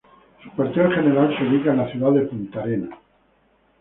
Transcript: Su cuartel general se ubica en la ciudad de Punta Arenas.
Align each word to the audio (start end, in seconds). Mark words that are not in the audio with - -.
Su 0.43 0.51
cuartel 0.53 0.91
general 0.95 1.37
se 1.37 1.47
ubica 1.47 1.69
en 1.69 1.77
la 1.77 1.91
ciudad 1.91 2.11
de 2.11 2.21
Punta 2.21 2.63
Arenas. 2.63 2.97